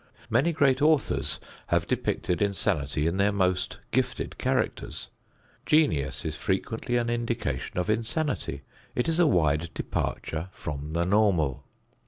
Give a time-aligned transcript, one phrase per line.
[0.31, 5.09] Many great authors have depicted insanity in their most gifted characters.
[5.63, 8.63] Genius is frequently an indication of insanity.
[8.95, 11.65] It is a wide departure from the normal.